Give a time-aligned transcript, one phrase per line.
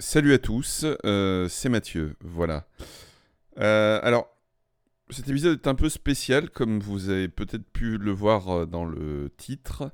[0.00, 2.68] Salut à tous, euh, c'est Mathieu, voilà.
[3.58, 4.32] Euh, alors,
[5.10, 8.84] cet épisode est un peu spécial, comme vous avez peut-être pu le voir euh, dans
[8.84, 9.90] le titre.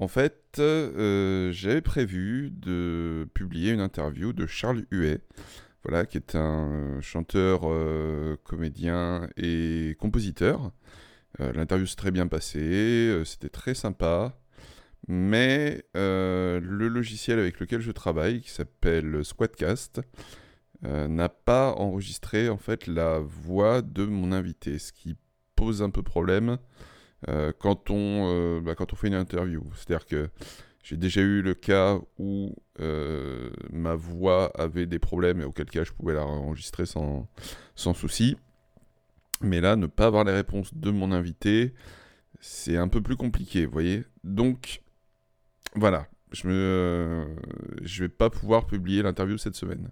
[0.00, 5.20] En fait, j'avais prévu de publier une interview de Charles Huet,
[5.84, 7.60] voilà, qui est un chanteur,
[8.42, 10.72] comédien et compositeur.
[11.38, 14.36] L'interview s'est très bien passée, c'était très sympa
[15.08, 20.00] mais euh, le logiciel avec lequel je travaille, qui s'appelle Squadcast,
[20.84, 25.16] euh, n'a pas enregistré en fait la voix de mon invité, ce qui
[25.54, 26.58] pose un peu problème
[27.28, 29.62] euh, quand, on, bah, quand on fait une interview.
[29.74, 30.28] C'est-à-dire que
[30.82, 32.54] j'ai déjà eu le cas où
[33.72, 37.28] ma voix avait des problèmes et auquel cas je pouvais la enregistrer sans,
[37.74, 38.36] sans souci.
[39.40, 41.74] Mais là, ne pas avoir les réponses de mon invité,
[42.40, 44.04] c'est un peu plus compliqué, vous voyez.
[44.24, 44.82] Donc,
[45.76, 49.90] voilà, je ne vais pas pouvoir publier l'interview cette semaine.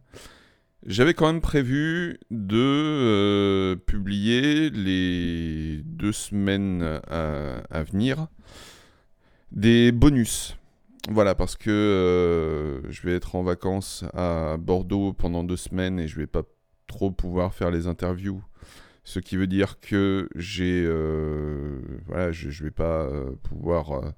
[0.87, 8.27] J'avais quand même prévu de euh, publier les deux semaines à, venir
[9.51, 10.57] des bonus.
[11.11, 16.09] Voilà, parce que euh, je vais être en vacances à Bordeaux pendant deux semaines et
[16.09, 16.43] je vais pas
[16.87, 18.43] trop pouvoir faire les interviews.
[19.05, 21.81] Ce qui veut dire que euh,
[22.31, 23.09] je, je vais pas
[23.43, 24.11] pouvoir euh,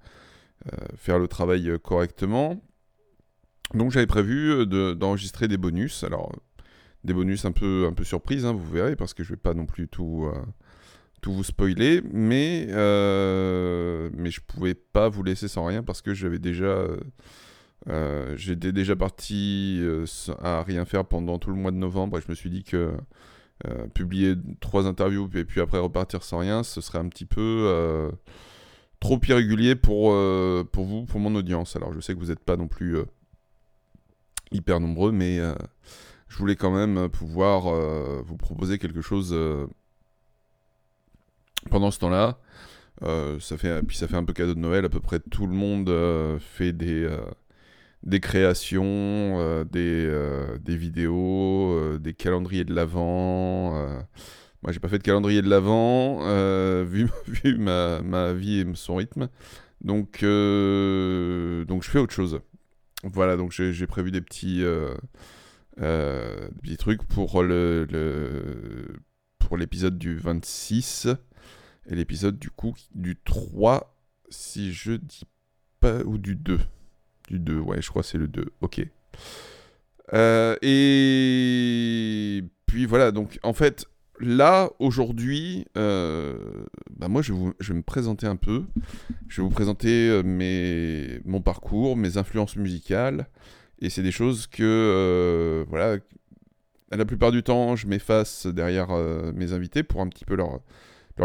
[0.97, 2.61] faire le travail euh, correctement.
[3.75, 6.05] Donc j'avais prévu euh, d'enregistrer des bonus.
[6.05, 6.33] Alors
[7.05, 9.55] des bonus un peu, un peu surprise, hein, vous verrez, parce que je vais pas
[9.55, 10.29] non plus tout,
[11.23, 16.15] tout vous spoiler, mais, euh, mais je pouvais pas vous laisser sans rien parce que
[16.15, 16.85] j'avais déjà.
[18.35, 19.81] J'étais déjà parti
[20.43, 22.97] à rien faire pendant tout le mois de novembre et je me suis dit que
[23.95, 28.11] publier trois interviews et puis après repartir sans rien, ce serait un petit peu
[29.01, 31.77] trop irrégulier pour, euh, pour vous, pour mon audience.
[31.77, 33.05] Alors je sais que vous n'êtes pas non plus euh,
[34.53, 35.55] hyper nombreux, mais euh,
[36.29, 37.73] je voulais quand même pouvoir
[38.25, 39.35] vous proposer quelque chose
[41.71, 42.39] pendant ce temps-là.
[43.41, 45.55] ça fait, puis ça fait un peu cadeau de Noël, à peu près tout le
[45.55, 45.89] monde
[46.41, 47.09] fait des,
[48.03, 54.05] des créations, des, des vidéos, des calendriers de l'Avent
[54.67, 58.67] moi, j'ai pas fait de calendrier de l'avant, euh, vu, vu ma, ma, vie et
[58.75, 59.29] son rythme.
[59.81, 62.41] Donc, euh, donc je fais autre chose.
[63.05, 64.93] Voilà, donc j'ai prévu des petits, euh,
[65.77, 68.97] petits trucs pour le, le
[69.39, 71.07] pour l'épisode du 26
[71.89, 73.97] et l'épisode du coup du 3,
[74.31, 75.23] si je dis
[75.79, 76.59] pas, ou du 2.
[77.29, 78.47] Du 2, ouais, je crois c'est le 2.
[78.63, 78.81] Ok.
[80.63, 83.87] et puis voilà, donc en fait,
[84.21, 86.39] là, aujourd'hui, euh,
[86.97, 88.65] bah moi, je vais, me présenter un peu.
[89.29, 93.29] Je vais vous présenter euh, mon parcours, mes influences musicales.
[93.81, 95.99] Et c'est des choses que, euh, voilà,
[96.91, 98.89] la plupart du temps, je m'efface derrière
[99.35, 100.61] mes invités pour un petit peu leur,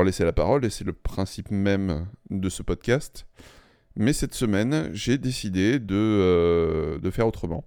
[0.03, 0.65] laisser la parole.
[0.65, 3.25] Et c'est le principe même de ce podcast.
[3.95, 7.65] Mais cette semaine, j'ai décidé de, de faire autrement.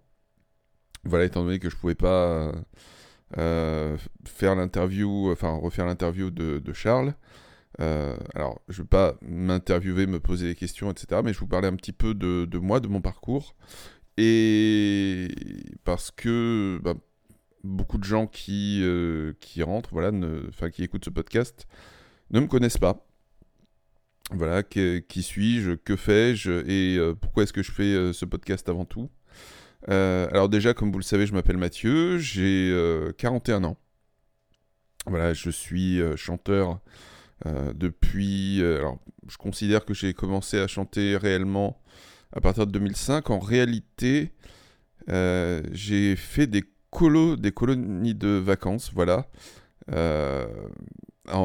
[1.04, 2.52] Voilà, étant donné que je pouvais pas
[3.36, 7.14] faire l'interview, enfin refaire l'interview de, Charles.
[7.80, 11.20] Euh, alors, je ne vais pas m'interviewer, me poser des questions, etc.
[11.24, 13.56] Mais je vais vous parler un petit peu de, moi, de mon parcours.
[14.16, 15.28] Et
[15.82, 16.94] parce que bah,
[17.64, 20.12] beaucoup de gens qui, euh, qui rentrent, voilà,
[20.48, 21.66] enfin qui écoutent ce podcast,
[22.30, 23.06] ne me connaissent pas.
[24.30, 29.10] Voilà, qui suis-je, que fais-je et pourquoi est-ce que je fais ce podcast avant tout?
[29.90, 32.72] Euh, alors déjà, comme vous le savez, je m'appelle Mathieu, j'ai
[33.18, 33.76] 41 euh, ans.
[35.06, 36.80] Voilà, je suis euh, chanteur
[37.74, 38.62] depuis...
[38.62, 41.78] alors, je considère que j'ai commencé à chanter réellement
[42.32, 43.28] à partir de 2005.
[43.28, 44.32] En réalité,
[45.08, 49.26] j'ai fait des, colonies de vacances, voilà,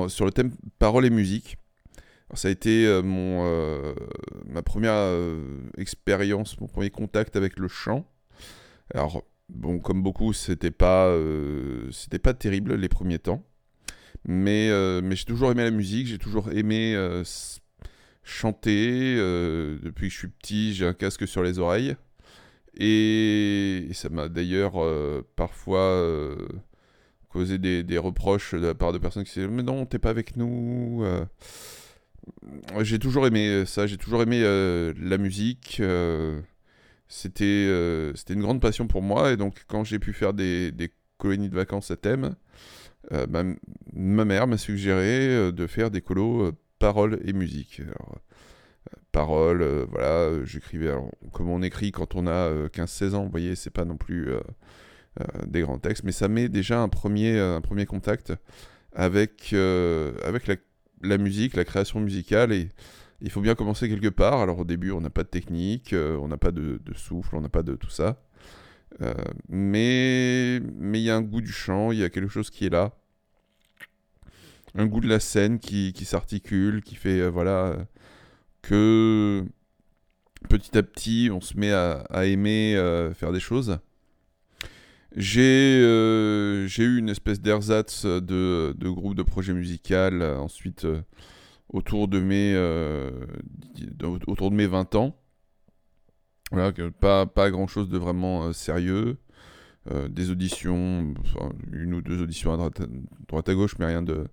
[0.08, 1.58] sur le thème parole et musique.
[2.34, 2.88] ça a été
[4.46, 5.18] ma première
[5.78, 8.06] expérience, mon premier contact avec le chant.
[8.94, 11.90] Alors, bon, comme beaucoup, c'était pas, euh,
[12.24, 13.44] pas terrible les premiers temps.
[14.26, 17.24] Mais, euh, mais j'ai toujours aimé la musique, j'ai toujours aimé euh,
[18.24, 19.16] chanter.
[19.16, 21.96] depuis que je suis petit, j'ai un casque sur les oreilles.
[22.78, 24.74] Et, ça m'a d'ailleurs
[25.36, 26.06] parfois
[27.30, 30.10] causé des, des, reproches de la part de personnes qui disaient Mais non, t'es pas
[30.10, 31.04] avec nous.
[32.82, 35.82] j'ai toujours aimé ça, j'ai toujours aimé la musique.
[37.10, 39.32] C'était euh, c'était une grande passion pour moi.
[39.32, 42.36] Et donc, quand j'ai pu faire des, des, colonies de vacances à thème,
[43.12, 43.26] euh,
[43.94, 47.82] ma, mère m'a suggéré euh, de faire des colos paroles et musique.
[49.12, 50.94] Paroles, voilà, j'écrivais
[51.34, 54.30] comme on écrit quand on a 15-16 ans, vous voyez, c'est pas non plus
[55.48, 58.34] des grands textes, mais ça met déjà un premier, un premier contact
[58.94, 60.56] avec, avec la,
[61.02, 62.70] la, musique, la création musicale, et
[63.22, 64.40] il faut bien commencer quelque part.
[64.42, 67.50] Alors au début, on n'a pas de technique, on n'a pas de, souffle, on n'a
[67.50, 68.22] pas de tout ça.
[69.50, 72.70] mais il y a un goût du chant, il y a quelque chose qui est
[72.70, 72.94] là
[74.76, 77.78] un goût de la scène qui, s'articule, qui fait euh, voilà
[78.62, 79.44] que
[80.50, 83.80] petit à petit on se met à, aimer euh, faire des choses.
[85.16, 90.86] J'ai euh, eu une espèce d'ersatz de, de groupe de projet musical ensuite
[91.70, 92.56] autour de mes
[94.28, 95.16] autour de mes 20 ans.
[96.52, 99.18] Voilà, pas, pas grand chose de vraiment sérieux.
[100.10, 101.14] des auditions,
[101.72, 104.26] une ou deux auditions à droite, à gauche, mais rien de,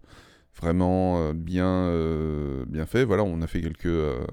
[0.61, 3.05] vraiment euh, bien, euh, bien fait.
[3.05, 4.27] Voilà, on a fait quelques, euh,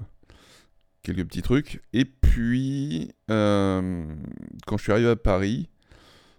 [1.02, 1.82] quelques petits trucs.
[1.92, 5.68] Et puis, quand je suis arrivé à Paris,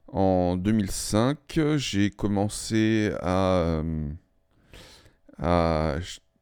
[0.08, 3.84] en 2005, j'ai commencé à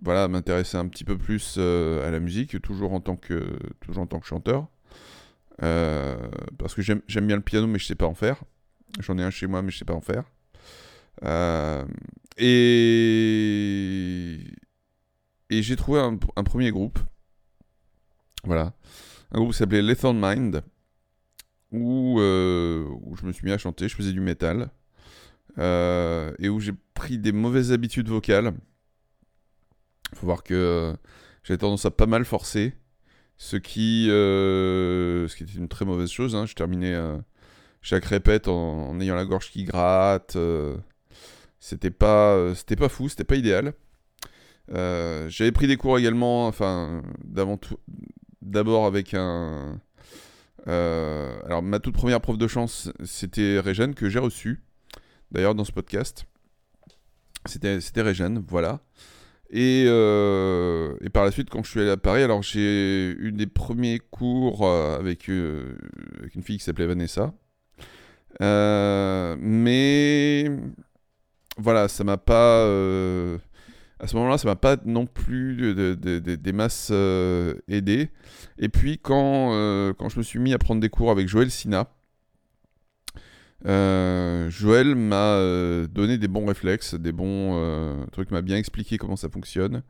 [0.04, 3.58] voilà, m'intéresser un petit peu plus à la musique, toujours en tant que,
[4.24, 4.68] chanteur.
[5.58, 8.44] parce que j'aime bien le piano, mais je sais pas en faire.
[9.00, 10.24] J'en ai un chez moi, mais je sais pas en faire.
[11.24, 11.86] Euh,
[12.38, 14.40] et
[15.50, 17.00] j'ai trouvé un, premier groupe.
[18.44, 18.74] Voilà.
[19.32, 20.64] Un groupe qui s'appelait Lethal Mind.
[21.72, 23.88] Où, euh, où, je me suis mis à chanter.
[23.88, 24.70] Je faisais du métal.
[25.58, 28.54] Euh, et où j'ai pris des mauvaises habitudes vocales.
[30.14, 30.94] Faut voir que
[31.44, 32.74] j'avais tendance à pas mal forcer.
[33.38, 36.36] Ce qui, ce qui était une très mauvaise chose.
[36.36, 36.46] Hein.
[36.46, 36.96] Je terminais
[37.82, 40.38] chaque répète en, ayant la gorge qui gratte.
[41.64, 43.74] C'était pas, euh, pas fou, c'était pas idéal.
[44.74, 47.02] Euh, j'avais pris des cours également, enfin,
[48.42, 49.80] d'abord avec un.
[50.68, 54.62] Euh, alors, ma toute première prof de chance, c'était Régène, que j'ai reçu,
[55.32, 56.26] d'ailleurs, dans ce podcast.
[57.46, 58.82] C'était, c'était Régène, voilà.
[59.56, 63.46] Et, et, par la suite, quand je suis allé à Paris, alors j'ai eu des
[63.46, 67.34] premiers cours avec, avec une fille qui s'appelait Vanessa.
[69.40, 70.50] mais
[71.58, 72.66] voilà, ça m'a pas.
[72.66, 73.38] Euh,
[74.00, 78.10] à ce moment-là, ça m'a pas non plus des masses euh, aidé.
[78.58, 81.50] Et puis, quand, euh, quand je me suis mis à prendre des cours avec Joël
[81.50, 81.88] Sina,
[83.66, 85.40] Joël m'a
[85.88, 89.84] donné des bons réflexes, des bons trucs, m'a bien expliqué comment ça fonctionne,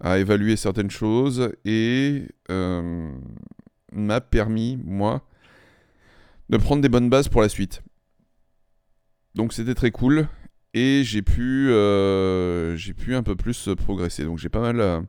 [0.00, 5.26] a évalué certaines choses et m'a permis, moi,
[6.50, 7.82] de prendre des bonnes bases pour la suite.
[9.34, 10.28] Donc c'était très cool
[10.74, 12.76] et j'ai pu, euh,
[13.08, 14.24] un peu plus progresser.
[14.24, 14.80] Donc j'ai pas mal.
[14.80, 15.00] Euh,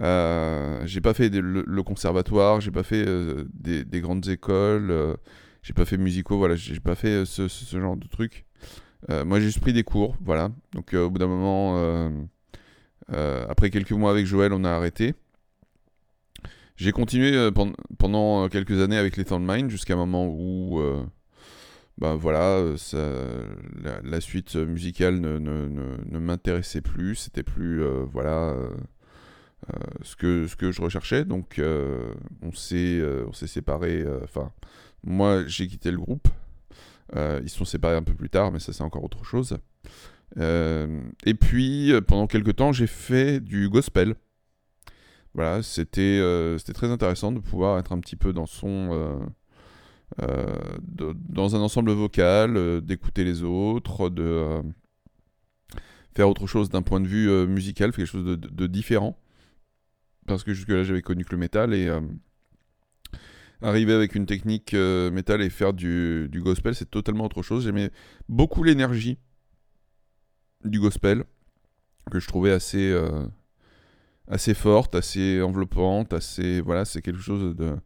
[0.00, 3.04] euh, j'ai pas fait le, conservatoire, j'ai pas fait
[3.52, 5.16] des, grandes écoles,
[5.62, 8.44] j'ai pas fait musicaux, voilà, j'ai pas fait ce, genre de trucs.
[9.08, 10.50] moi j'ai juste pris des cours, voilà.
[10.72, 12.10] Donc au bout d'un moment,
[13.08, 15.14] après quelques mois avec Joël, on a arrêté.
[16.76, 17.50] J'ai continué
[17.98, 20.80] pendant quelques années avec les Mind jusqu'à un moment où
[21.98, 22.58] ben voilà,
[22.94, 23.46] euh,
[24.02, 28.70] la, suite musicale ne, ne, m'intéressait plus, c'était plus euh, voilà euh,
[30.02, 31.60] ce, que, ce que je recherchais, donc
[32.42, 34.52] on s'est on s'est séparés, enfin
[35.04, 36.28] moi j'ai quitté le groupe,
[37.14, 39.56] ils se sont séparés un peu plus tard, mais ça c'est encore autre chose.
[40.38, 44.14] et puis pendant quelques temps j'ai fait du gospel.
[45.34, 46.20] Voilà, c'était
[46.58, 49.22] c'était très intéressant de pouvoir être un petit peu dans son
[50.20, 50.56] euh,
[51.28, 54.62] dans un ensemble vocal, euh, d'écouter les autres, de euh,
[56.14, 59.16] faire autre chose d'un point de vue musical, quelque chose de, différent.
[60.26, 61.90] Parce que jusque-là, j'avais connu que le métal et
[63.60, 67.64] arriver avec une technique métal et faire du, gospel, c'est totalement autre chose.
[67.64, 67.90] J'aimais
[68.28, 69.18] beaucoup l'énergie
[70.64, 71.24] du gospel,
[72.10, 72.96] que je trouvais assez,
[74.28, 76.60] assez forte, assez enveloppante, assez.
[76.60, 77.76] Voilà, c'est quelque chose de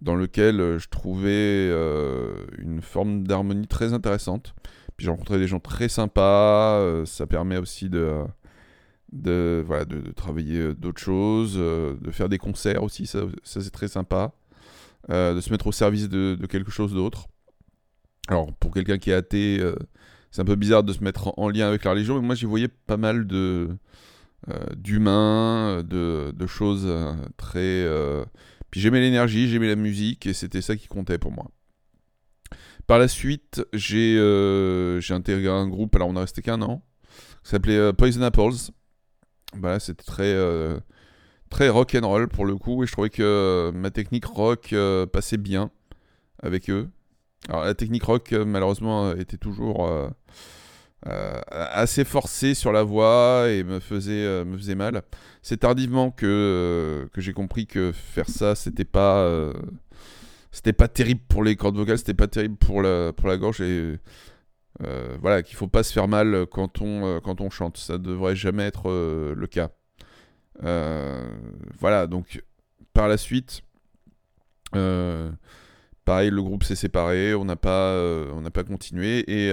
[0.00, 4.54] dans lequel euh, je trouvais euh, une forme d'harmonie très intéressante.
[4.96, 8.22] Puis j'ai rencontré des gens très sympas, euh, ça permet aussi de,
[9.14, 14.32] de, voilà, de, travailler d'autres choses, de faire des concerts aussi, ça, c'est très sympa,
[15.08, 17.28] de se mettre au service de, quelque chose d'autre.
[18.28, 19.62] Alors pour quelqu'un qui est athée,
[20.30, 22.46] c'est un peu bizarre de se mettre en, lien avec la religion, mais moi j'y
[22.46, 23.68] voyais pas mal de
[24.76, 26.86] d'humains, de, de, choses
[27.38, 27.86] très
[28.74, 31.48] puis j'aimais l'énergie, j'aimais la musique, et c'était ça qui comptait pour moi.
[32.88, 36.84] Par la suite, j'ai euh, intégré un groupe, alors on a resté qu'un an,
[37.44, 38.72] qui s'appelait euh, Poison Apples.
[39.60, 40.78] Voilà, c'était très, euh,
[41.50, 44.74] très rock and roll pour le coup, et je trouvais que ma technique rock
[45.12, 45.70] passait bien
[46.42, 46.88] avec eux.
[47.48, 49.88] Alors la technique rock, malheureusement, était toujours
[51.50, 55.02] assez forcée sur la voix et me faisait, me faisait mal.
[55.42, 59.52] C'est tardivement que, que j'ai compris que faire ça, c'était pas
[60.54, 63.60] c'était pas terrible pour les cordes vocales, c'était pas terrible pour la, pour la gorge
[63.60, 63.98] et
[64.82, 67.96] euh, voilà qu'il faut pas se faire mal quand on, euh, quand on chante, ça
[67.98, 69.70] devrait jamais être euh, le cas.
[71.78, 72.42] voilà donc
[72.92, 73.62] par la suite,
[74.72, 78.00] pareil le groupe s'est séparé, on n'a pas,
[78.52, 79.50] pas continué et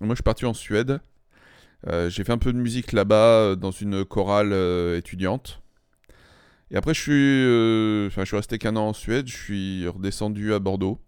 [0.00, 1.00] moi je suis parti en Suède.
[1.86, 4.52] j'ai fait un peu de musique là-bas dans une chorale
[4.96, 5.62] étudiante.
[6.72, 9.26] Et après, je suis, je suis resté qu'un an en Suède.
[9.26, 11.00] Je suis redescendu à Bordeaux,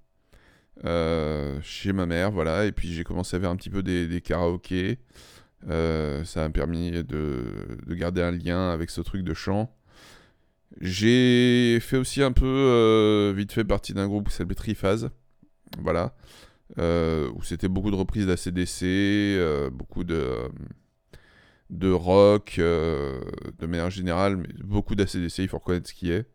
[0.85, 2.67] chez ma mère, voilà.
[2.67, 4.99] Et puis j'ai commencé à faire un petit peu des, des karaokés.
[5.69, 7.45] Euh, ça m'a permis de,
[7.87, 9.73] de, garder un lien avec ce truc de chant.
[10.81, 15.11] J'ai fait aussi un peu, vite fait, partie d'un groupe qui s'appelait Triphase,
[15.79, 16.15] voilà.
[16.79, 20.49] où c'était beaucoup de reprises d'ACDC, beaucoup de
[21.73, 23.21] de rock, euh,
[23.59, 26.27] de manière générale, mais beaucoup d'ACDC, il faut reconnaître ce qui est.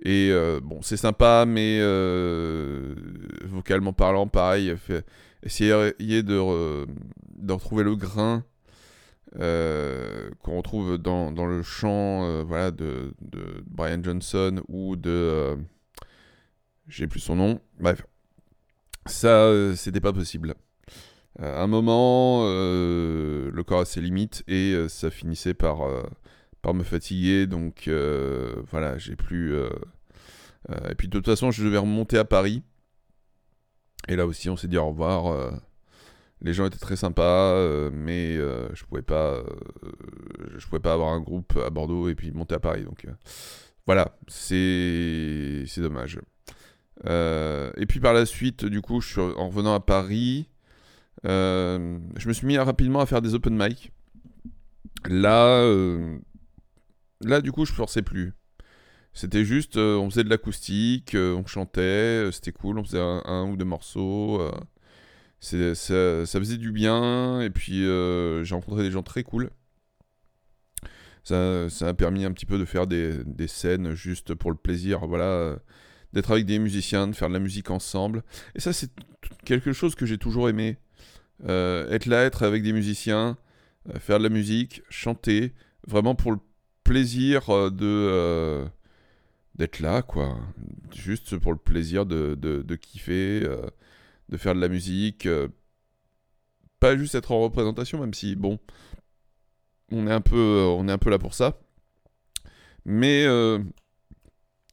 [0.00, 2.94] Et euh, bon, c'est sympa, mais euh,
[3.66, 4.74] vocalement parlant, pareil,
[5.42, 6.86] essayer de,
[7.52, 8.44] retrouver le grain
[9.34, 13.14] qu'on retrouve dans, le chant voilà, de,
[13.66, 15.56] Brian Johnson ou de...
[16.88, 17.60] J'ai plus son nom.
[17.80, 18.06] Bref,
[19.06, 20.54] ça, c'était pas possible.
[21.38, 26.02] À un moment, euh, le corps a ses limites et euh, ça finissait par, euh,
[26.62, 27.46] par me fatiguer.
[27.46, 27.90] Donc
[28.70, 29.54] voilà, j'ai plus.
[30.88, 32.62] et puis de toute façon, je devais remonter à Paris.
[34.08, 35.60] Et là aussi, on s'est dit au revoir.
[36.42, 39.42] les gens étaient très sympas, mais je pouvais pas,
[40.68, 42.84] pouvais pas avoir un groupe à Bordeaux et puis monter à Paris.
[42.84, 43.06] Donc
[43.86, 46.20] voilà, c'est dommage.
[47.04, 50.48] et puis par la suite, du coup, en revenant à Paris.
[51.24, 53.92] Euh, je me suis mis rapidement à faire des open mic.
[55.08, 56.18] Là, euh,
[57.20, 58.34] là du coup, je forçais plus.
[59.16, 63.56] C'était juste, euh, on faisait de l'acoustique, on chantait, c'était cool, on faisait un, ou
[63.56, 64.40] deux morceaux.
[65.40, 69.50] Ça, faisait du bien, et puis j'ai rencontré des gens très cool.
[71.24, 74.56] Ça, ça a permis un petit peu de faire des, des scènes juste pour le
[74.56, 75.56] plaisir, voilà,
[76.12, 78.22] d'être avec des musiciens, de faire de la musique ensemble.
[78.54, 78.90] Et ça, c'est
[79.44, 80.78] quelque chose que j'ai toujours aimé.
[81.44, 83.36] Euh, être là, être avec des musiciens,
[83.88, 85.52] euh, faire de la musique, chanter,
[85.86, 86.38] vraiment pour le
[86.84, 88.66] plaisir euh, de
[89.56, 90.38] d'être là, quoi.
[90.94, 93.40] Juste pour le plaisir de, de, kiffer,
[94.28, 95.28] de faire de la musique.
[96.80, 98.58] pas juste être en représentation, même si, bon,
[99.90, 101.58] on est un peu, peu là pour ça.
[102.84, 103.24] Mais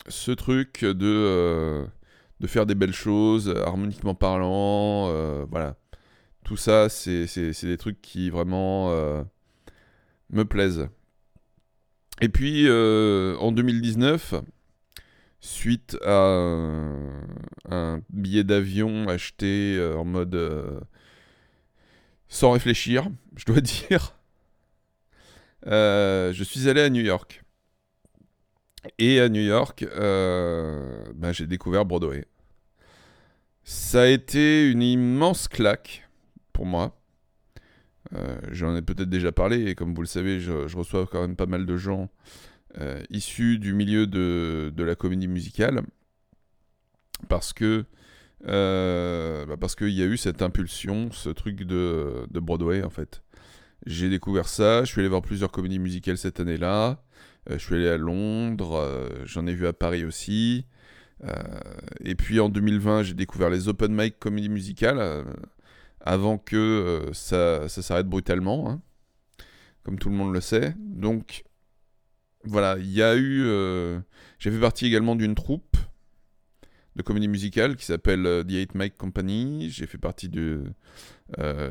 [0.08, 1.86] ce truc de,
[2.40, 5.78] de faire des belles choses, harmoniquement parlant, voilà.
[6.44, 7.26] Tout ça, c'est
[7.64, 9.24] des trucs qui vraiment euh,
[10.30, 10.90] me plaisent.
[12.22, 14.36] Et puis, euh, en 2019,
[15.46, 16.38] suite à
[17.70, 20.38] un, billet d'avion acheté euh, en mode
[22.28, 24.16] sans réfléchir, je dois dire,
[25.66, 27.42] je suis allé à New York.
[29.00, 32.26] Et à New York, ben, j'ai découvert Broadway.
[33.64, 36.10] Ça a été une immense claque
[36.52, 37.00] pour moi.
[38.16, 41.36] Euh, j'en ai peut-être déjà parlé, et comme vous le savez, je, reçois quand même
[41.36, 42.10] pas mal de gens
[42.80, 45.82] euh, issus du milieu de, la comédie musicale,
[47.30, 47.86] parce que
[48.46, 52.90] euh, bah parce qu'il y a eu cette impulsion, ce truc de, de Broadway en
[52.90, 53.24] fait.
[53.86, 57.04] J'ai découvert ça, je suis allé voir plusieurs comédies musicales cette année-là,
[57.50, 60.66] je suis allé à Londres, j'en ai vu à Paris aussi.
[62.02, 65.26] et puis en 2020, j'ai découvert les open mic comédies musicales
[66.04, 68.82] avant que euh, ça, s'arrête brutalement, hein,
[69.84, 70.76] comme tout le monde le sait.
[70.78, 71.44] Donc
[72.46, 73.44] voilà, il y a eu...
[73.46, 74.00] Euh,
[74.40, 75.78] j'ai fait partie également d'une troupe
[76.96, 79.70] de comédie musicale qui s'appelle euh, The Eight Mike Company.
[79.72, 80.64] J'ai fait partie de...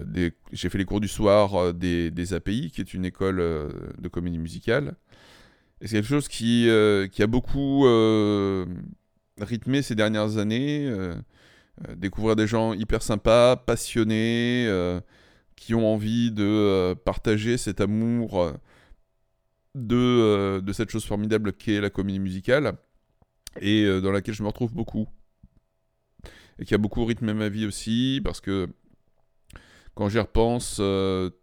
[0.07, 0.33] des...
[0.53, 4.95] J'ai fait les cours du soir des, API, qui est une école de comédie musicale.
[5.81, 6.69] Et c'est quelque chose qui,
[7.13, 7.85] qui a beaucoup
[9.41, 10.93] rythmé ces dernières années.
[11.89, 15.01] Euh, découvrir des gens hyper sympas, passionnés, euh,
[15.57, 18.53] qui ont envie de euh, partager cet amour
[19.75, 22.75] de, de cette chose formidable qu'est la comédie musicale,
[23.61, 25.09] et dans laquelle je me retrouve beaucoup.
[26.59, 28.69] Et qui a beaucoup rythmé ma vie aussi, parce que
[29.95, 30.81] quand j'y repense,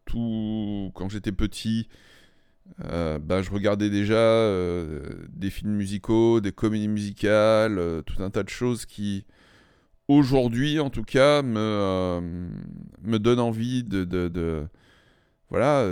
[0.05, 1.88] tout, quand j'étais petit,
[2.77, 4.48] bah, je regardais déjà
[5.29, 9.25] des films musicaux, des comédies musicales, tout un tas de choses qui,
[10.07, 12.19] aujourd'hui en tout cas, me,
[13.01, 14.67] me donne envie de, de,
[15.50, 15.88] voilà,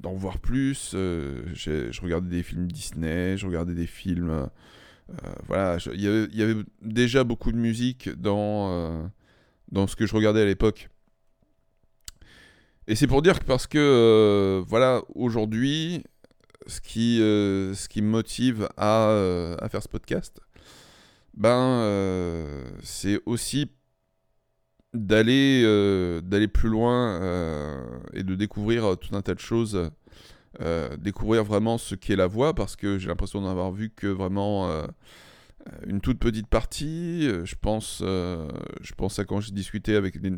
[0.00, 0.90] d'en voir plus.
[0.92, 4.48] je regardais des films Disney, je regardais des films.
[5.46, 9.10] voilà, il y, avait déjà beaucoup de musique dans,
[9.72, 10.88] dans ce que je regardais à l'époque.
[12.88, 16.04] Et c'est pour dire que parce que, euh, voilà, aujourd'hui,
[16.66, 20.40] ce qui, euh, ce qui me motive à, euh, à, faire ce podcast,
[21.34, 23.70] ben, c'est aussi
[24.96, 25.62] d'aller
[26.22, 27.20] d'aller plus loin
[28.12, 29.90] et de découvrir tout un tas de choses,
[30.98, 34.86] découvrir vraiment ce qu'est la voix, parce que j'ai l'impression d'en avoir vu que vraiment
[35.66, 37.26] euh, une toute petite partie.
[37.28, 38.48] Euh, je pense, euh,
[38.80, 40.30] je pense à quand j'ai discuté avec les,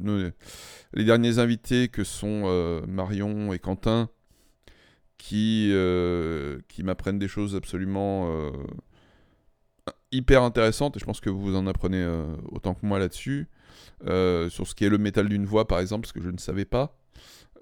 [0.95, 4.09] les, derniers invités que sont Marion et Quentin,
[5.17, 5.73] qui,
[6.69, 8.53] qui m'apprennent des choses absolument
[10.13, 10.97] hyper intéressantes.
[10.97, 12.07] Et je pense que vous en apprenez
[12.51, 13.49] autant que moi là-dessus.
[14.03, 16.65] sur ce qui est le métal d'une voix, par exemple, parce que je ne savais
[16.65, 16.99] pas.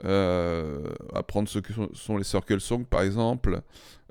[0.05, 3.63] Euh, apprendre ce que sont les circle songs par exemple,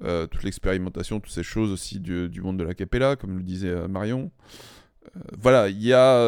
[0.03, 3.69] euh, toute l'expérimentation, toutes ces choses aussi du, monde de la capella, comme le disait
[3.69, 4.31] euh, Marion.
[5.37, 6.19] voilà, il y, a,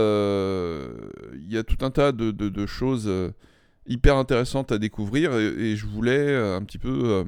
[1.39, 3.11] y a tout un tas de, choses
[3.87, 7.25] hyper intéressantes à découvrir et, je voulais un petit peu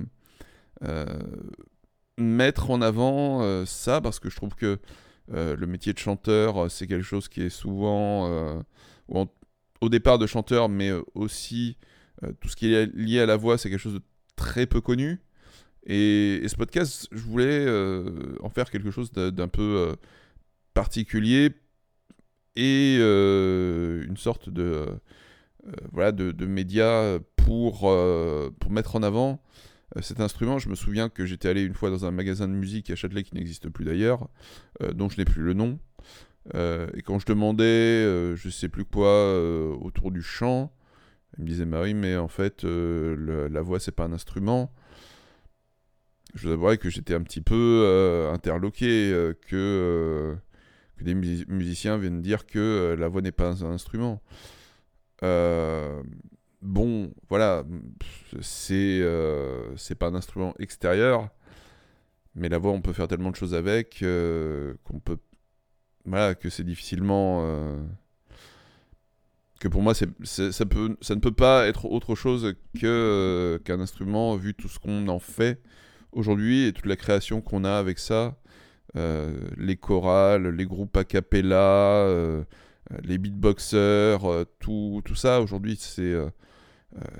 [2.23, 4.79] mettre en avant ça parce que je trouve que
[5.31, 8.63] le métier de chanteur, c'est quelque chose qui est souvent,
[9.81, 11.77] au départ de chanteur, mais aussi
[12.23, 14.01] euh, tout ce qui est lié à la voix, c'est quelque chose de
[14.35, 15.21] très peu connu.
[15.85, 19.95] Et, ce podcast, je voulais euh, en faire quelque chose d'un peu euh,
[20.73, 21.51] particulier
[22.55, 24.85] et une sorte de,
[25.93, 27.79] voilà, de, de, média pour,
[28.59, 29.41] pour mettre en avant
[30.01, 30.59] cet instrument.
[30.59, 33.23] Je me souviens que j'étais allé une fois dans un magasin de musique à Châtelet
[33.23, 34.29] qui n'existe plus d'ailleurs,
[34.93, 35.79] dont je n'ai plus le nom.
[36.53, 39.35] et quand je demandais, je sais plus quoi,
[39.77, 40.71] autour du chant,
[41.37, 44.73] il me disait, bah oui, mais en fait, euh, la voix, c'est pas un instrument.
[46.33, 50.35] Je vous avouerai que j'étais un petit peu euh, interloqué euh, que,
[50.97, 54.21] que, des musiciens viennent dire que la voix n'est pas un, instrument.
[56.61, 57.63] Bon, voilà,
[58.41, 59.01] c'est
[59.77, 61.29] c'est pas un instrument extérieur,
[62.35, 65.17] mais la voix, on peut faire tellement de choses avec qu'on peut.
[66.05, 67.43] Voilà, que c'est difficilement
[69.59, 70.05] que pour moi, ça,
[70.65, 75.07] peut, ça ne peut pas être autre chose euh, qu'un instrument, vu tout ce qu'on
[75.09, 75.61] en fait
[76.11, 78.37] aujourd'hui et toute la création qu'on a avec ça.
[78.95, 82.43] Euh, les chorales, les groupes a cappella, euh,
[83.03, 86.15] les beatboxers, tout, tout ça aujourd'hui, c'est,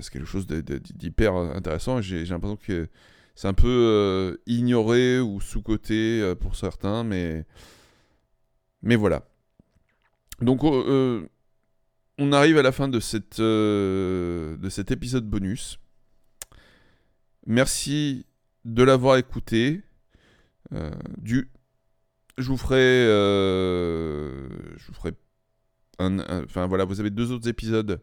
[0.00, 2.00] c'est quelque chose d'hyper intéressant.
[2.00, 2.88] J'ai, l'impression que
[3.34, 7.44] c'est un peu ignoré ou sous-coté pour certains, mais,
[8.82, 9.24] mais voilà.
[10.40, 10.64] Donc,
[12.20, 15.80] on arrive à la fin de, cette, euh, de cet épisode bonus.
[17.46, 18.26] Merci
[18.66, 19.80] de l'avoir écouté.
[20.74, 21.50] Euh, du...
[22.36, 22.76] Je vous ferai.
[22.76, 25.12] Euh, je vous ferai.
[26.00, 28.00] Enfin voilà, vous avez deux autres épisodes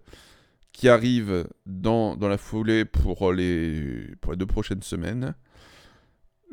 [0.72, 5.34] qui arrivent dans, dans la foulée pour les, pour les deux prochaines semaines.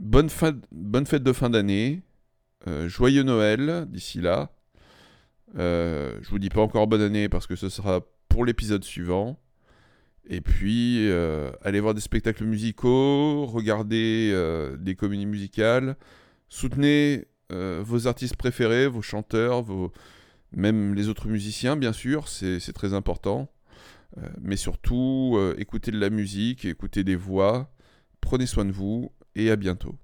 [0.00, 0.28] Bonne,
[0.72, 2.02] bonne fête de fin d'année.
[2.86, 4.50] joyeux Noël d'ici là.
[5.56, 9.38] Euh, je vous dis pas encore bonne année parce que ce sera pour l'épisode suivant.
[10.26, 15.96] Et puis, euh, allez voir des spectacles musicaux, regardez euh, des comédies musicales,
[16.48, 19.92] soutenez vos artistes préférés, vos chanteurs, vos...
[20.54, 23.48] même les autres musiciens, bien sûr, c'est très important.
[24.40, 27.72] mais surtout, écoutez de la musique, écoutez des voix,
[28.20, 29.96] prenez soin de vous et à bientôt.